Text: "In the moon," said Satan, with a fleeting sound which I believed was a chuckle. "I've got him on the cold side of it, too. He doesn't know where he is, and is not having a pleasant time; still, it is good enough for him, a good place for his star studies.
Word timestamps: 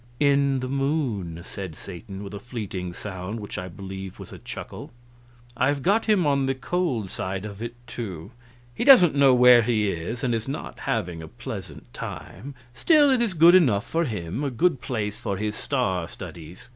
"In 0.19 0.61
the 0.61 0.67
moon," 0.67 1.43
said 1.47 1.75
Satan, 1.75 2.23
with 2.23 2.33
a 2.33 2.39
fleeting 2.39 2.91
sound 2.91 3.39
which 3.39 3.59
I 3.59 3.67
believed 3.67 4.17
was 4.17 4.31
a 4.31 4.39
chuckle. 4.39 4.89
"I've 5.55 5.83
got 5.83 6.05
him 6.05 6.25
on 6.25 6.47
the 6.47 6.55
cold 6.55 7.11
side 7.11 7.45
of 7.45 7.61
it, 7.61 7.75
too. 7.85 8.31
He 8.73 8.83
doesn't 8.83 9.13
know 9.13 9.35
where 9.35 9.61
he 9.61 9.89
is, 9.89 10.23
and 10.23 10.33
is 10.33 10.47
not 10.47 10.79
having 10.89 11.21
a 11.21 11.27
pleasant 11.27 11.93
time; 11.93 12.55
still, 12.73 13.11
it 13.11 13.21
is 13.21 13.35
good 13.35 13.53
enough 13.53 13.85
for 13.85 14.05
him, 14.05 14.43
a 14.43 14.49
good 14.49 14.81
place 14.81 15.21
for 15.21 15.37
his 15.37 15.55
star 15.55 16.07
studies. 16.07 16.67